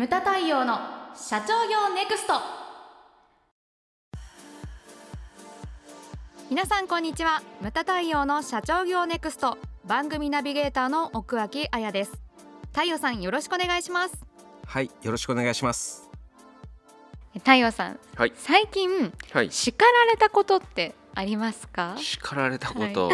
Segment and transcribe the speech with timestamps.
[0.00, 0.78] ムタ太陽の
[1.14, 2.32] 社長業ネクスト。
[6.48, 7.42] 皆さんこんにちは。
[7.60, 9.58] ムタ太陽の社長業ネクスト。
[9.84, 12.12] 番組ナビゲーターの奥脇彩です。
[12.72, 14.14] 太陽さんよろしくお願いします。
[14.64, 16.08] はいよろしくお願いします。
[17.34, 18.32] 太陽さん、はい。
[18.36, 19.50] 最近、はい。
[19.50, 21.96] 叱られたことってありますか？
[21.98, 23.10] 叱られたこと、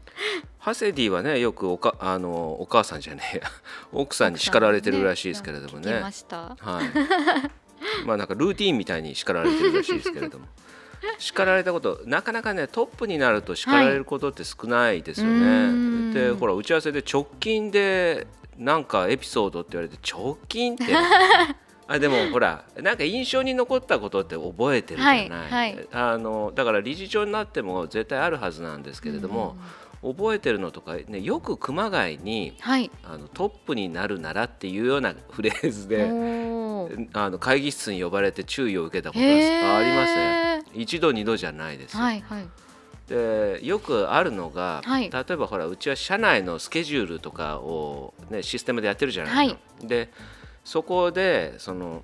[0.58, 3.50] ハセディはねよくおかあのお母さんじゃねえや。
[3.92, 5.90] 奥さんに叱られてるらしいですけれどもね。
[5.90, 6.56] 聞きました。
[6.60, 8.06] はい。
[8.06, 10.46] まあなんかルーティンみたいに叱られてるらしいですけれども。
[11.18, 15.40] 叱られたことなかなかねトップになると叱られることって少ないですよね、うー
[16.10, 16.12] ん。
[16.12, 18.26] でほら打ち合わせで直近で
[18.58, 20.84] なんかエピソードって言われて直近って
[21.92, 25.88] あでもほらなんか印象に残ったことって覚えてるじゃない、はいはい。
[25.90, 29.56] あのだから理事長になっても絶対あるはずなんですけれども、
[30.00, 32.92] 覚えてるのとか、ね、よく熊谷にはい。
[33.02, 36.04] あのトップになるならっていうようなフレーズで
[37.12, 40.62] あの会議室に呼ばれて注意を受けたことはありますね。
[40.72, 42.46] 一度二度じゃないです、はいはい。
[43.08, 45.10] でよくあるのが、はい。
[45.10, 50.12] 例えばほらうちは社内のスケジュールとかを、ね、システムでやってるじゃないの、はで
[50.64, 52.02] そこでその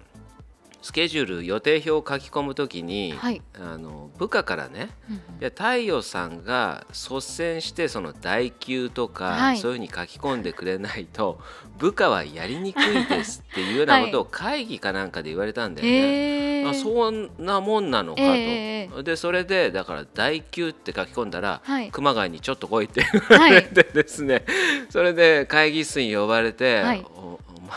[0.86, 3.42] スケジュール予定表を書き込むときに、はい。
[3.58, 5.20] あの部下からねうんうん。
[5.20, 9.58] いや太陽さんが率先してその代給とか、はい。
[9.58, 11.40] そういうふうに書き込んでくれないと
[11.78, 16.60] 部下はやりにくいですっていうようなことを会議かなんかで言われたんだよね。
[16.60, 16.68] へー。
[16.68, 21.90] あそんなもんなのかと、ええでそれでだから「代給」って書き込んだら、はい。
[21.90, 24.44] 熊谷にちょっと来いって言われてですね、
[24.88, 27.04] それで会議室に呼ばれて「はい。
[27.15, 27.15] おお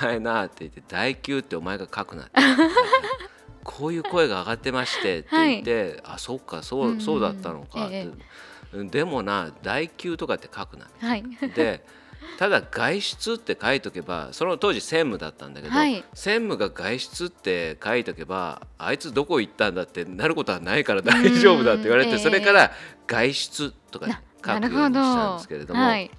[0.02, 2.32] 前な」って言って「代給ってお前が書くな」って。
[3.64, 8.10] こういう声が上がってましてって言って「あそっかそう,、うんうんそうだったのか」って、
[8.74, 11.24] でもな代給とかって書くな」はい。
[11.56, 11.86] で
[12.38, 16.04] ただ外出って書いとけばその当時専務だったんだけど、はい。
[16.14, 22.72] 専務が外出って書いとけばあいつどこ行ったんだってなることはないから大丈夫だって言われて、それから
[23.08, 26.12] 外出とかな書くようにしたんですけれども、はい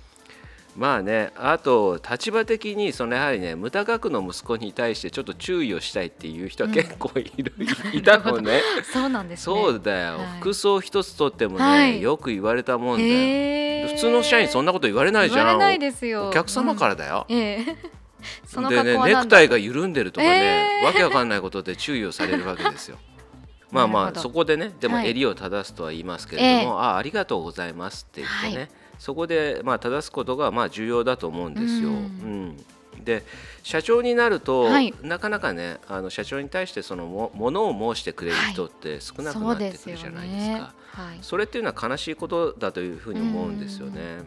[0.80, 7.52] まあねあと立場的にそのやはりね無駄額の息子に対してちょっと注意をしたいっていう人は結構いる、
[7.92, 8.62] いたのね。
[8.90, 9.44] そうなんですね。
[9.44, 10.26] そうだよ、はい。
[10.40, 12.00] 服装一つとってもね、はい。
[12.00, 13.88] よく言われたもんだよ。
[13.88, 15.46] 普通の社員そんなこと言われないじゃん。
[15.46, 16.28] 言われないですよ。
[16.28, 17.26] お客様からだよ。
[17.28, 17.36] うん。
[17.36, 17.76] ええ。
[18.48, 22.96] そのでねネクタイがが緩んでるとかね、えーわけわかんないことで注意をされるわけですよ。
[23.70, 25.10] まあまあそこでねでもはい。
[25.10, 26.82] 襟を正すとは言いますけれども、え。
[26.84, 28.68] あありがとうございますって言ってね、はい
[29.00, 31.88] そこでまあ正すことがまあ重要だと思うんですよ。
[31.88, 32.48] ううん。
[32.50, 32.56] ん
[33.02, 33.24] で
[33.62, 34.94] 社長になると、はい。
[35.00, 40.74] なかなかねあの社長に対してそのもものを申してくれる人って少なくなってくるじゃないですか。
[40.92, 41.18] はい。
[41.22, 44.18] それっていうのは悲しいことだというふうに思うんですよね。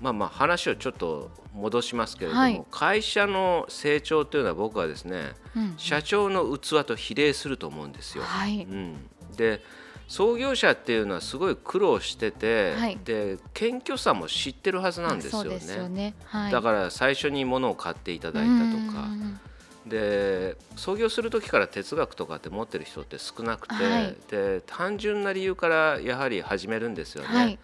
[0.00, 2.64] まあまあ話をちょっと戻しますけれども、はい。
[2.72, 5.74] 会社の成長というのは僕はですねうん。
[5.76, 8.24] 社長の器と比例すると思うんですよ。
[8.24, 8.66] はい。
[8.68, 8.96] うん、
[9.36, 9.62] で
[10.12, 12.98] 創業者っていうのはすごい苦労してて、はい。
[13.02, 15.74] で謙虚さも知ってるはずなんですよね。
[15.74, 16.14] よね。
[16.26, 16.52] はい。
[16.52, 19.04] だから最初に物を買っていただいたとか。
[19.04, 19.40] うん
[19.84, 24.16] で創業する時から哲学とかって持ってる人って少なくて、はい。
[24.30, 27.28] で単純な理由からやはり始めるんですよね。
[27.28, 27.58] はい。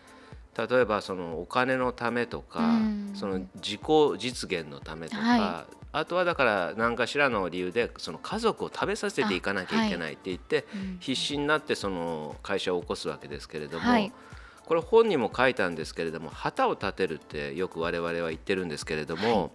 [0.69, 3.11] 例えばそのお金のためとか、うん。
[3.15, 3.81] その自己
[4.19, 14.13] 実現のためとか、はあとはだから何かしらの理由でその家族を食べさせていかなきゃいけないって言って、うん必死になってその会社を起こすわけですけれども、はい。
[14.67, 19.53] これ本にも書いたんですけれども旗を立てるってよく我々は言ってるんですけれども、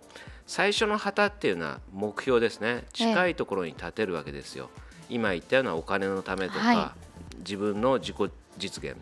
[0.47, 2.85] 最初の旗っていうのは目標ですね。
[2.93, 4.69] 近いところに立てるわけですよ。
[5.09, 6.95] 今言ったようなお金のためとか、は
[7.39, 8.95] 自分の自己実現。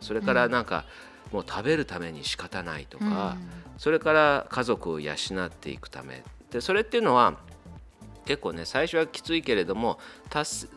[0.00, 0.84] それからなんか、
[1.30, 3.36] もう食べるために仕方ないとか、
[3.78, 7.38] それから家族を養っていくためでそれっていうのは
[8.24, 9.98] 結構ね最初はきついけれども
[10.30, 10.68] 達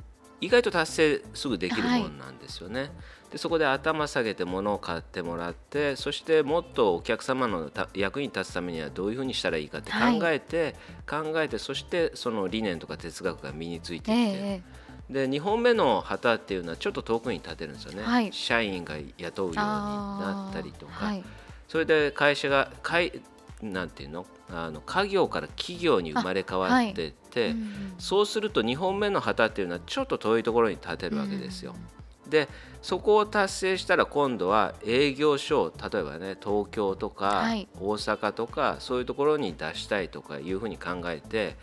[0.41, 2.91] 意外と達成すぐできるもんなんですよね。
[3.31, 9.97] でそこで頭下げて物を買ってもらってそしてもっとお客様のた役に立つためにはどういうふうにしたらいいかって考
[10.30, 10.75] えて、
[11.09, 14.61] 考えてそしてその理念とか哲学が身についてえきて、え
[15.09, 18.32] で2本目の旗っていうのはちょっと遠くに立てるんですよね、はい。
[18.32, 21.23] 社員が雇うようになったりとか、はい。
[21.67, 23.22] それで会社が会
[23.73, 24.26] なんていうの？
[24.50, 31.76] あの家業から企業に生まれ変わってって、うんそうすると2本目の旗っていうのはちょっと遠いところに立てるわけですよ。
[32.29, 32.50] で
[32.82, 37.67] そこを達成したら今度は営業所を例えばね東京とかはい。
[37.79, 41.56] 大阪とかそういうところに出したいとかいうふうに考えて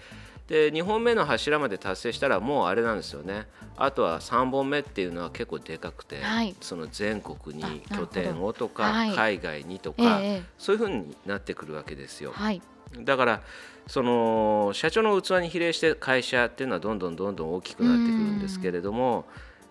[0.48, 3.46] で2本目の柱まで達成したらもうあれなんですよね。
[3.76, 6.54] あとは3本目っていうのは結構でかくて、はい。
[6.60, 9.14] その全国に拠点をとか、はい。
[9.14, 10.42] 海外にとええか、ええ。
[10.58, 12.32] そういうふうになってくるわけですよ。
[12.32, 12.60] はい。
[13.00, 13.42] だから
[13.86, 19.24] その社長の器に比例して会社っていうのはどんどんどんどん大きくなってくるんですけれども、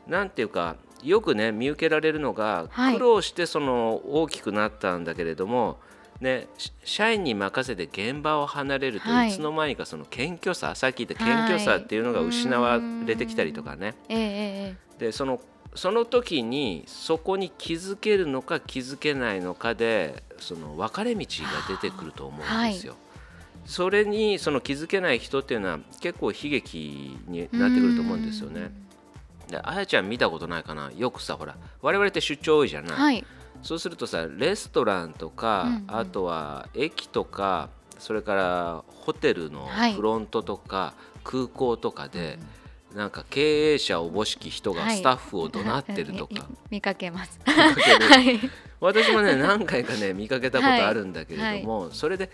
[0.08, 2.96] なんていうかよくね見受けられるのがはい。
[2.96, 5.80] 苦労してその大きくなったんだけれども、
[6.22, 9.30] ね、し社員に任せて現場を離れるとはい。
[9.30, 15.42] いつの間にかその謙虚さ、さっき言った謙虚さっていうのが失われてきたりとかね、ええええでその
[15.74, 21.26] その時にそこに気づけるのか気づけないのかでその分かれ道
[21.70, 22.96] が出てくると思うんですよ。
[23.66, 28.72] それにその気づけない人っていうのは結構悲劇になってくると思うんですよね。
[29.48, 30.92] であやちゃん見たことないかな？
[30.96, 33.26] よくさほら我々って出張多いじゃない、はい
[33.64, 35.84] そうするとさレストランとか、うんうん。
[35.88, 37.70] あとは駅とか
[38.02, 39.94] それからホテルのはい。
[39.94, 42.40] フロントとか、空港とかで、
[42.96, 44.98] なんか経営者おぼしき人がはい。
[44.98, 47.40] スタッフを怒鳴ってるとか、み 見かけます。
[48.80, 52.32] 私もね何回かね 見かけたことあるんだけれども、それで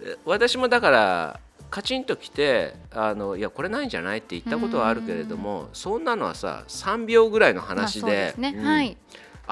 [0.00, 1.40] え私もだから
[1.70, 8.54] カチンときてあのいやこれないんじゃないって言ったことはあるけれどもそんなのはさ3秒ぐらいの話で,、まあそうですね。
[8.56, 8.64] うん。
[8.64, 8.96] はい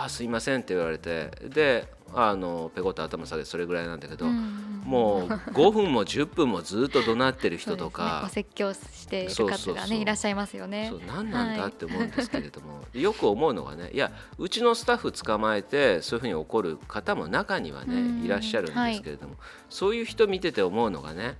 [0.05, 10.87] あすいませんって言われてであのペコッと頭下げてそれぐらいなんだけど、うんもう5分も10分もずっと怒鳴ってる人とかね、お説教している方がねいらっしゃいますよね。
[10.89, 18.21] そう何なんだはいって思うんですけれども、よく思うのがねいやうちのスタッフ捕まえてそういうふうに怒る方も中にはうん。
[18.23, 19.35] ねいらっしゃるんですけれども、
[19.69, 21.37] そういう人見てて思うのがね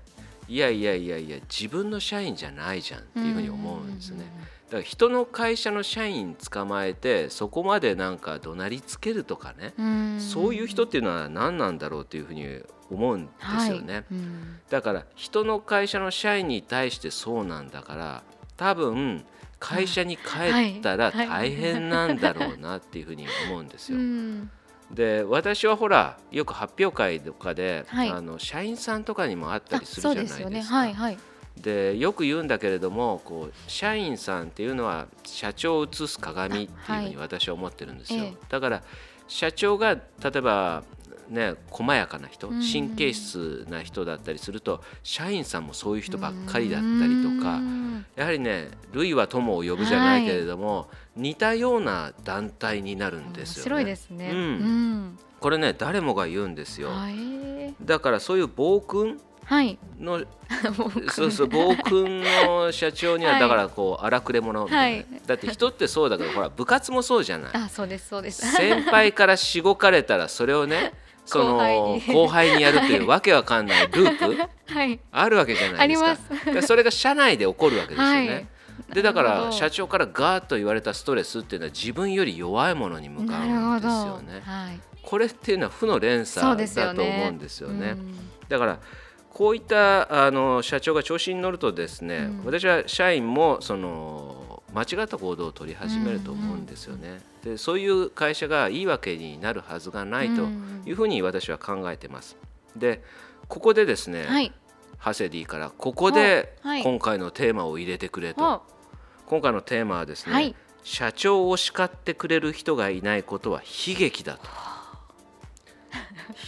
[0.49, 4.25] いやいやいやいや自分の社員じゃないじゃんっていうふうに思うんですね。
[4.67, 10.21] だから人の会社の社員捕まえてそこまでなんか怒鳴りつけるとかね、うん。
[10.21, 12.47] そういう人っていうのは何なんだろうっていうふうに
[12.91, 13.95] 思うんですよね。
[13.95, 14.05] はい。
[14.13, 14.59] うん。
[14.71, 18.23] だから人の会社の社員に対してそうなんだから
[18.57, 19.25] 多分
[19.59, 21.27] 会社に帰ったらはい。
[21.27, 21.51] はい。
[21.51, 23.99] 大変なんだろうなっていうふうに思うんですよ。
[23.99, 24.51] うん
[24.91, 28.11] で私はほらよく発表会とかで、はい。
[28.11, 30.43] あの社員さんとかにもあったありするじゃないですか。
[30.43, 30.63] よね。
[30.63, 31.19] はいはい。
[31.61, 38.83] でよく言うんだけれどもこう社員さんっていうのは社長を映す鏡っていうふうに私は思ってるんですよ、ええだから
[39.27, 40.01] 社長が例
[40.37, 40.85] えば
[41.29, 53.71] ね細やかな人うん神経質な人だったりすると社員さんもそういう人ばっかりだったりとかうんやはりね類は友を呼ぶじゃないけれども、似たような団体になるんですよね。
[53.71, 54.31] 面白いですね。
[54.33, 54.39] うん。
[54.39, 55.19] うん。
[55.41, 56.91] これね誰もが言うんですよ。
[56.91, 59.79] はいだからそういう暴君はい。
[61.11, 63.41] そうそう暴君の社長にははい。
[63.41, 65.07] だからこう荒くれ者みたいな、はい。
[65.27, 67.51] だって人ってそうだけどほら部活もそうじゃない。
[67.55, 68.53] あそうですそうです。
[68.53, 70.93] 先輩からしごかれたらそれをね
[71.25, 72.63] その後輩に。
[72.63, 75.01] やるというわけわかんないループはい。
[75.13, 76.11] あるわけじゃないですか。
[76.11, 76.55] あります。
[76.55, 78.47] でそれが社内で起こるわけですよね、はい。
[78.93, 84.43] でだから社長からガーッと言われたストレスっていうのは自分より弱いものに向かうんですよね。
[84.45, 84.81] はい。
[85.03, 87.93] これっていうのは負の連鎖だと思うんですよね。
[87.93, 88.79] うんだから
[89.39, 92.45] こういったあの社長が調子に乗るとですね、うん。
[92.45, 97.21] 私は社員もその間違った行動を取り始めると思うんですよね。
[97.45, 100.43] でそういう会社がいいわけになるはずがないと
[100.85, 102.37] いうふうに私は考えてます。
[102.75, 103.05] で
[103.47, 104.53] ここでですね、はい。
[104.97, 108.63] ハセディからここで今回のテーマを入れてくれと、お。
[109.27, 110.57] 今回のテーマはですね、はい。
[110.83, 114.49] 社長を叱ってくれる人がいないことは悲劇だと。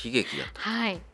[0.05, 0.97] 悲劇だ はい。
[0.97, 1.10] と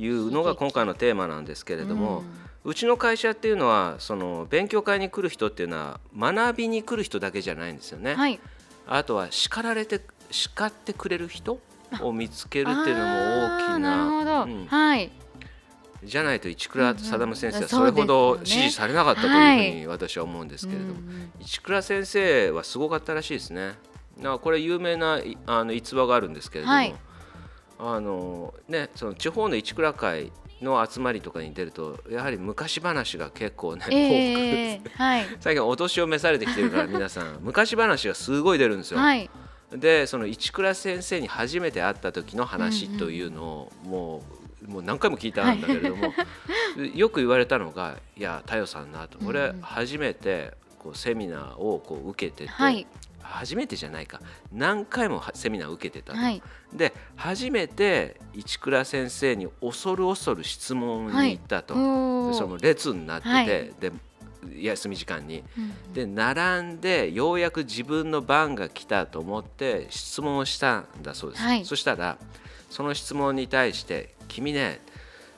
[0.00, 2.22] いうのが今回のテーマなんですけれども、
[2.64, 8.14] うちの会社っていうのはその勉強会に来る人っていうのは学びに来る人だけじゃないんですよね。
[8.14, 8.40] はい。
[8.86, 11.60] あとは叱られて叱ってくれる人
[12.00, 14.66] を見つけるっていうのも大きなあーなるほど、うん。
[14.66, 15.10] はい。
[16.02, 21.30] じゃないと市倉貞先生はうんそれほど支持されなかったというふうに私は思うんですけれども、うん。
[21.44, 23.74] 市倉先生はすごかったらしいですね。
[24.16, 26.94] だからこれ有名ないあの逸話があるんですけれども、はい
[27.82, 33.94] あのねその地方の市倉会の集まりとかに出るとやはり昔話が結構ね、多く。
[33.94, 35.26] ええはい。
[35.40, 39.00] 最近お年を召されてきてるから皆さん昔話がすごい出るんですよ。
[39.00, 39.30] はい。
[39.72, 44.22] でその市倉先生に初めて会った時の話というのをも
[44.66, 46.12] うもう何回も聞いたんだけれども、
[46.94, 49.26] よく言われたのが「いや太陽さんな」と「うん。
[49.28, 52.86] 俺初めてこうセミナーをこう受けてて、はい
[53.30, 54.20] 初めてじゃないか。
[54.52, 56.42] 何回もはセミナーを受けてたと、はい。
[56.72, 62.30] で初めて市倉先生に恐る恐る質問に行ったと、おー。
[62.32, 63.46] でその列になってて、はい。
[63.80, 63.92] で
[64.62, 65.42] 休み時間に。
[65.56, 65.92] うん。
[65.92, 71.64] で並んでようやく自分の番が来たと思って質問をしたんだそうです、はい。
[71.64, 72.18] そしたら
[72.68, 74.80] その質問に対して「君ね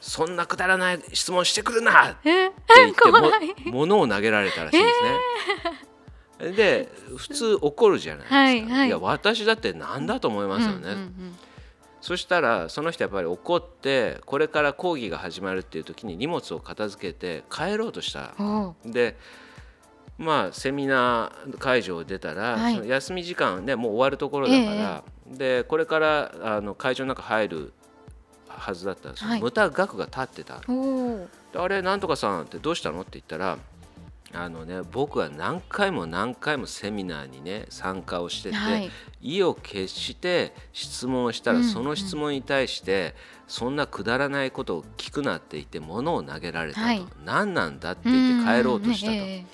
[0.00, 5.91] そんなくだらない質問してくるな!」ってえ言って物を投げられたらしいんですね。
[6.42, 8.90] で普通怒るじゃないですか、はいはい。
[8.90, 11.38] や私だって何だと思いますよね、うんうん
[12.04, 18.34] そしたらその人やっぱり怒ってこれから講義が始まるっていう時に荷物を片付けて帰ろうとした。
[18.40, 19.16] おで
[20.18, 22.74] まあセミナー会場を出たら、はい。
[22.74, 27.72] その休み時間ねもう終わるところだから、でこれからあの会場の中入る
[28.48, 29.40] はずだったんですよ、はい。
[29.40, 33.02] 無駄額が立ってたあれなんとかさんってどうしたの？
[33.02, 33.58] って言ったら
[34.34, 38.90] あのね僕は何回も何回もセミナーにね参加をしてて、はい。
[39.20, 43.14] 意を決して質問をしたら、うんその質問に対して
[43.46, 47.06] そんなくだらないことを聞くなって言って物を投げられたと、はい。
[47.24, 49.46] 何なんだって言って帰ろうとしたと、んえ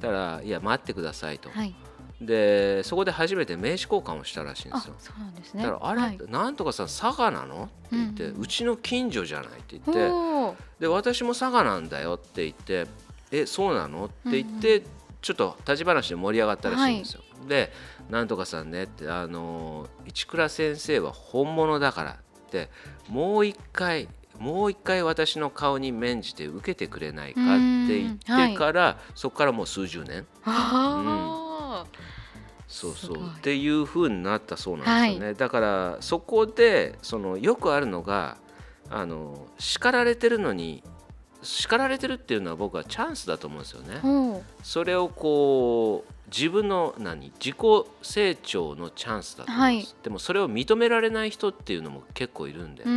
[0.00, 1.74] だからいや待ってくださいと、えはい。
[2.20, 4.94] でそこで初めて名刺交換をしたらしいんであすよ。
[4.98, 5.62] そうなんですね。
[5.62, 6.18] だからあれ、はい。
[6.28, 8.44] なんとかさ佐賀なのって言って、ううん。
[8.46, 12.86] ちの近所じゃないって言ってで私も佐賀なんだよって言って
[13.30, 14.06] えそうなの？
[14.06, 14.82] って言って、
[15.20, 17.22] ちょっと立ち話で盛り上がったらしいんですよ。
[17.48, 17.72] で
[18.10, 22.70] なんとかさんねってあの市倉先生は本物だからって
[23.08, 27.44] もう一回もう一回私の顔に免じて受けてくれないかっ
[27.86, 30.26] て言ってから、そこからもう数十年。
[30.44, 31.84] あ
[32.66, 33.16] そうそう。
[33.36, 38.36] っていう風になったそうなんですよね、だからそこでそのよくあるのが
[38.90, 40.82] あの叱られてるのに
[41.44, 44.00] 叱られてるっていうのは僕はチャンスだと思うんですよね。
[44.02, 44.06] ー。
[44.06, 47.32] おーそれをこう自分の何？
[47.38, 47.56] 自己
[48.02, 52.94] 成長のチャンスだと思うんです、はでもそれを認められない人っていうのも結構いるんだよね。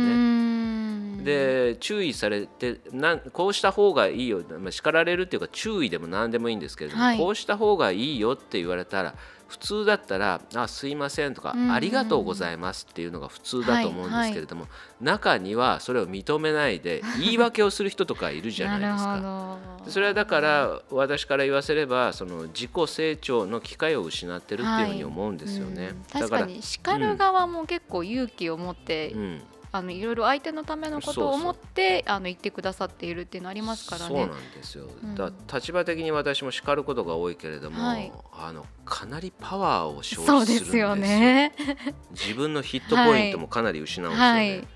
[1.20, 1.24] ん。
[1.24, 7.18] で注意されてなんこうした方がいいよ、まあ、叱られるっていうか注意でも何でもいいんですけれども、はい。
[7.18, 9.14] こうした方がいいよって言われたら
[9.48, 11.64] 普通だったら「あすいません」とか、うん。
[11.64, 14.66] うんありがとうございます」っていうのが普通だと思うんですけれども、
[15.00, 19.58] 中にはそれを認めないで 言い訳をする人とかいるじゃないですか。
[19.88, 25.94] それはだから私から言わせればその自己成長の機会を失ってるっていうふうに思うんですよね。
[26.14, 26.20] うん。
[26.20, 29.42] 確かに叱る側も結構勇気を持って、うん、
[29.78, 34.14] あのいろいろ相手のためのことを思ってあの言ってくださっているっていうのありますからね。
[34.14, 35.14] そうなんですよ、うん。
[35.14, 38.12] だ立場的に私も叱ることが多いけれども、はい。
[38.32, 40.96] あのかなりパワーを消費するんですよ。
[40.96, 41.54] ですよね。
[42.10, 44.60] 自分のヒットポイントもかなり失うんですよね、はい。
[44.60, 44.68] だか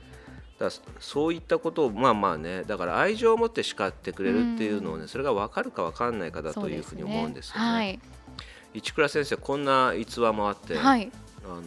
[0.60, 7.60] らそういったことをまあまあねだから愛情を持って叱ってくれるっていうのをね、それが分かるか分かんないかだというふうに思うんですよね。
[7.60, 8.00] はい。
[8.74, 11.10] 市倉先生こんな逸話もあって、はい。
[11.44, 11.62] あの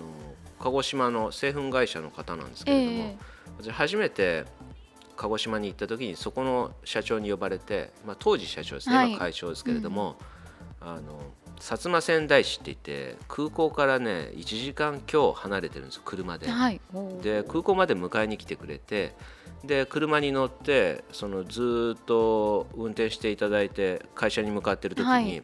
[0.60, 3.18] 鹿児島の製粉会社の方なんですけれども、え
[3.60, 4.46] 私初めて
[5.16, 10.18] 鹿児島に行った時にそこの社長に呼ばれて、まあ、当時社長ですね、はい今会長ですけれども、
[10.82, 11.20] あの
[11.60, 16.48] 薩摩川内市って言って空港からね1時間強離れてるんですよ車で。
[16.48, 16.82] えはい。
[17.22, 19.16] で空港まで迎えに来てくれて
[19.64, 25.42] で車に乗ってそのずーっと運転していただいて会社に向かってる時に、はいい、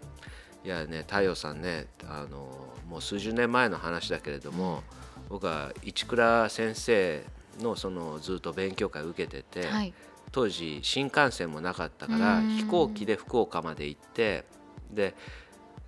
[0.67, 2.49] やね太陽さんねあの
[2.89, 4.83] もう数十年前の話だけれども、
[5.31, 7.23] 僕は市倉先生
[7.59, 9.93] のそのずっと勉強会を受けてて、はい。
[10.31, 14.45] 当時新幹線もなかったからうん飛行機で福岡まで行って
[14.89, 15.13] で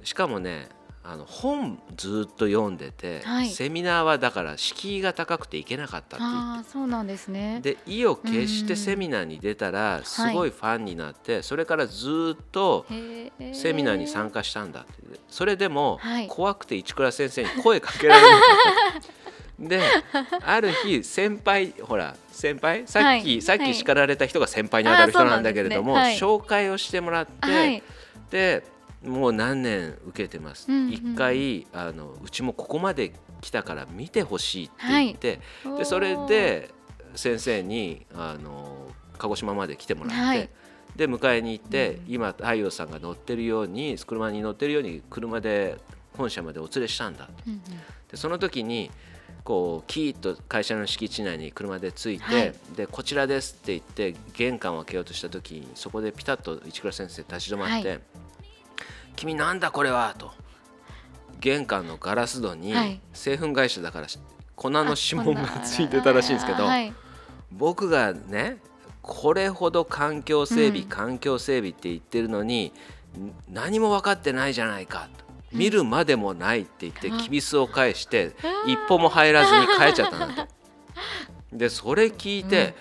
[0.03, 0.67] しかもね
[1.05, 7.59] あの本ずっと読んでて、はいセミナーはだから敷居が高くて行けなかったって言ってそうなんですね。
[7.61, 12.85] で意を決してセミナーに出たらすごいファンになって、それからずっと
[13.53, 14.93] セミナーに参加したんだって
[15.27, 19.13] それでもはい怖くて市倉先生に声かけられなかった。
[19.59, 19.81] で
[20.41, 22.87] ある日先輩ほら先輩？
[22.87, 23.41] さっき、はい。
[23.41, 26.25] さっはいき叱られた人が先輩に当たる人なんだけれども、あーそうなんです。
[26.25, 27.83] ね紹介をしてもらって、はい。
[28.31, 28.63] で
[29.03, 30.91] もう何年受けてます、うんうん。
[30.91, 35.39] 一回あのうちもここまで来たから見てほしいって言って、
[35.77, 36.71] でそれで
[37.13, 40.49] 先生にあの鹿児島まで来てもらって、はい。
[40.95, 42.13] で迎えに行って、うん。
[42.13, 45.77] 今太陽さんが乗ってるように車に乗ってるように車で
[46.17, 47.61] 本社までお連れしたんだうんうん。
[48.09, 48.89] でその時に
[49.43, 52.53] こうキーッと会社の敷地内に車で着いて、はい。
[52.75, 57.99] でこちらですって言って玄関を開けようとした時にそこでピタッと市倉先生立ち止まって「はい
[59.15, 60.31] 君なんだこれは!」と。
[61.39, 63.01] 玄関のガラス戸にはい。
[63.11, 64.07] 製粉会社だから
[64.55, 66.93] 粉の指紋がついてたらしいんですけど、はい。
[67.51, 68.59] 僕がね
[69.01, 70.87] これほど環境整備、うん。
[70.87, 72.71] 環境整備って言ってるのに
[73.17, 75.22] ん何も分かってないじゃないかと
[75.53, 78.35] 見るまでもないって言ってあきびすを返して
[78.67, 80.53] 一歩も入らずに帰っちゃったんだと。
[81.53, 82.73] でそれ聞いて、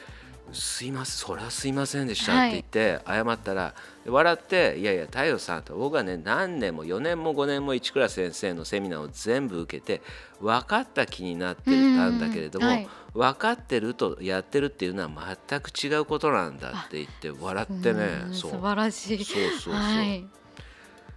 [0.52, 3.74] すいませんそれはすいませんでしたって言って謝ったら、
[4.06, 10.02] 笑って「いやいや太陽さん」と僕はね何年も4年も5年も市倉先生のセミナーを全部受けて
[10.40, 12.88] 分かった気になってたんだけれども、はい。
[13.14, 18.50] 分かってるとやってるっていうのは全く違うことなんだって言って笑ってねうんそう。
[18.52, 19.24] 素晴らしい。
[19.24, 20.26] そうそうそう、はい。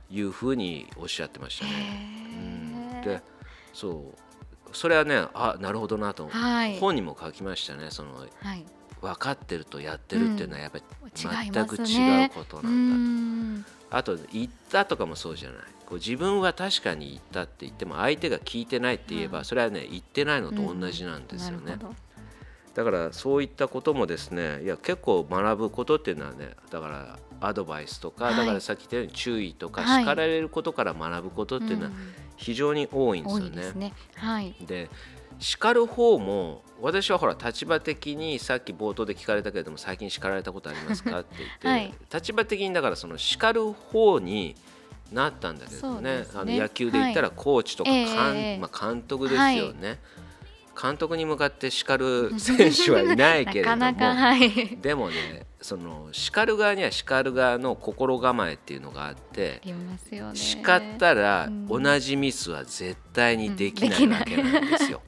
[0.10, 1.72] いうふうにおっしゃってましたね。
[2.94, 3.02] うん。
[3.02, 3.22] で
[3.74, 4.18] そう。
[4.74, 7.88] それはねあなるほどなと、はい、本にも書きましたね。
[7.92, 8.66] その、はい、
[9.02, 10.84] 分かってるとやってるっていうのはやっぱり
[11.16, 15.60] 全く違うことなんだ、ね、あと言ったとかもそうじゃない。
[15.86, 21.78] こう自分は確かに言ったって言っても相手が聞いてないって言えば、それはね言ってないのと同じなんですよね。
[22.74, 31.92] だからそういったこともですねいや結構学ぶことっていうのはねだからアドバイスとか、はい、だからさっき言ったように注意とか、叱られることから学ぶことっていうのは
[32.36, 33.72] 非常に多いんですよね。
[33.76, 33.94] ね。
[34.16, 34.90] はい、で
[35.40, 41.20] 叱る方も私はほら立場的にさっき冒頭で聞かれたけれども最近叱られたことありますか？
[41.20, 44.56] って言って、 はい、立場的にだからその叱る方に
[45.12, 49.88] なったんだけどね、ね、あの野球で言ったらコーチとか、はい、まあ、監督ですよね。
[49.88, 49.98] はい。
[50.82, 53.76] 監督に向かって叱る 選手はいないけれども。
[53.78, 59.64] なかなか、はい、でもねその叱る側には叱る側の心構えっていうのがあって
[60.36, 65.02] 叱ったら同じミスは絶対にできないわけなんですよ。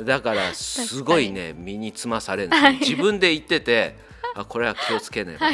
[0.00, 3.96] だからすごいね 身につまされるんですよ、自分で言ってて
[4.34, 5.48] あこれは気をつけねば。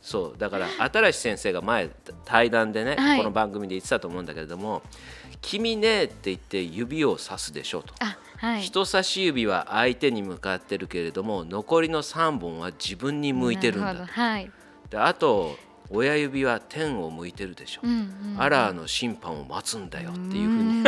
[0.00, 1.90] そうだから新先生が前
[2.24, 4.82] 対談でね、はい、この番組で言ってたと思うんだけれども
[5.40, 7.94] 「君ね」って言って指をさすでしょうと。
[8.38, 14.48] はい、人差し指は相手に向かってるけれども残りの3本は自分に向いてるんだ、はい、
[14.90, 15.58] であと
[15.90, 20.84] 親指は天を向いてるでしょ、うんうん、アラーの審判を待つんだよっていうふうに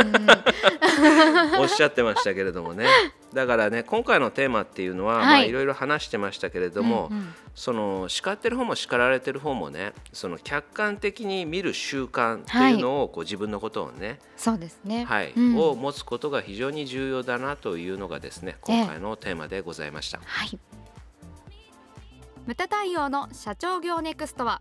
[1.58, 2.86] おっしゃってましたけれどもね。
[3.32, 5.24] だからね今回のテーマっていうのは、はい。
[5.24, 20.20] まあ、いろいろ話してましたけれども、うんうん、その叱ってる方も叱られてる方もねその客観的に見る習慣っていうのを、こう自分のことをねそうですね、はい、うん、を持つことが非常に重要だなというのがですね今回のテーマでございました。
[20.24, 20.58] はい、
[22.46, 24.60] 無駄対応の社長業ネクストは